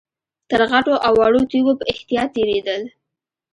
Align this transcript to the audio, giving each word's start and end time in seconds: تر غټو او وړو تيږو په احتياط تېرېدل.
تر 0.49 0.61
غټو 0.71 0.93
او 1.05 1.13
وړو 1.19 1.41
تيږو 1.51 1.73
په 1.79 1.83
احتياط 1.93 2.29
تېرېدل. 2.35 2.81